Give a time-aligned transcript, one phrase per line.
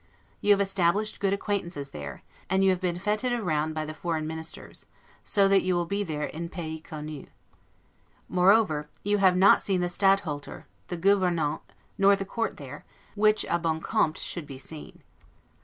[0.39, 4.25] You have established good acquaintances there, and you have been 'fetoie' round by the foreign
[4.25, 4.87] ministers;
[5.23, 7.27] so that you will be there 'en pais connu'.
[8.27, 12.83] Moreover, you have not seen the Stadtholder, the 'Gouvernante', nor the court there,
[13.13, 15.03] which 'a bon compte' should be seen.